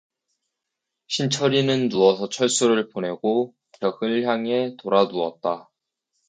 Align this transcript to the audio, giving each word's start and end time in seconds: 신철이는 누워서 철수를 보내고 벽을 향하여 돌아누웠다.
신철이는 1.09 1.89
누워서 1.89 2.27
철수를 2.27 2.89
보내고 2.89 3.53
벽을 3.79 4.25
향하여 4.25 4.75
돌아누웠다. 4.79 5.69